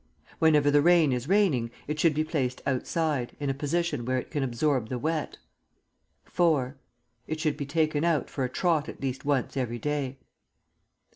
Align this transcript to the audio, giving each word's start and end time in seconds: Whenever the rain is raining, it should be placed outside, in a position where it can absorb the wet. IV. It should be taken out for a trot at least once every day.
Whenever 0.39 0.71
the 0.71 0.81
rain 0.81 1.11
is 1.11 1.29
raining, 1.29 1.69
it 1.87 1.99
should 1.99 2.15
be 2.15 2.23
placed 2.23 2.63
outside, 2.65 3.37
in 3.39 3.51
a 3.51 3.53
position 3.53 4.03
where 4.03 4.17
it 4.17 4.31
can 4.31 4.41
absorb 4.41 4.89
the 4.89 4.97
wet. 4.97 5.37
IV. 6.25 6.73
It 7.27 7.39
should 7.39 7.55
be 7.55 7.67
taken 7.67 8.03
out 8.03 8.27
for 8.27 8.43
a 8.43 8.49
trot 8.49 8.89
at 8.89 8.99
least 8.99 9.25
once 9.25 9.55
every 9.55 9.77
day. 9.77 10.17